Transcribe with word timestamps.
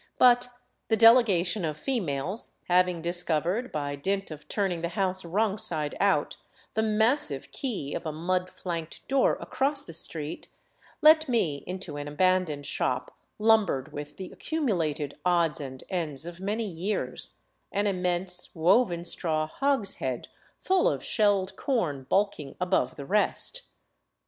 But 0.17 0.49
the 0.87 0.97
delegation 0.97 1.63
of 1.63 1.77
females, 1.77 2.57
having 2.67 3.03
discovered, 3.03 3.71
by 3.71 3.95
dint 3.95 4.31
of 4.31 4.47
turning 4.47 4.81
the 4.81 4.89
house 4.97 5.23
wrong 5.23 5.59
side 5.59 5.93
out, 5.99 6.37
the 6.73 6.81
massive 6.81 7.51
key 7.51 7.93
of 7.93 8.07
a 8.07 8.11
mud 8.11 8.49
flanked 8.49 9.07
door 9.07 9.37
across 9.39 9.83
the 9.83 9.93
street, 9.93 10.47
let 11.03 11.29
me 11.29 11.63
into 11.67 11.97
an 11.97 12.07
abandoned 12.07 12.65
shop 12.65 13.15
lumbered 13.37 13.93
with 13.93 14.17
the 14.17 14.31
accumulated 14.31 15.19
odds 15.23 15.61
and 15.61 15.83
ends 15.87 16.25
of 16.25 16.39
many 16.39 16.65
years, 16.67 17.37
an 17.71 17.85
immense, 17.85 18.55
woven 18.55 19.03
straw 19.05 19.45
hogshead 19.45 20.29
full 20.57 20.89
of 20.89 21.05
shelled 21.05 21.55
corn 21.55 22.07
bulking 22.09 22.55
above 22.59 22.95
the 22.95 23.05
rest. 23.05 23.65